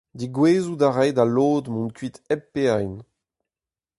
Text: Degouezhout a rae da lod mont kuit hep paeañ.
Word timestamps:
Degouezhout 0.19 0.81
a 0.87 0.89
rae 0.91 1.11
da 1.15 1.25
lod 1.27 1.65
mont 1.73 1.91
kuit 1.97 2.15
hep 2.29 2.43
paeañ. 2.53 2.91